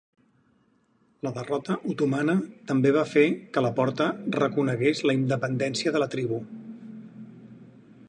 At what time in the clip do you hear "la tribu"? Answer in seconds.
6.07-6.45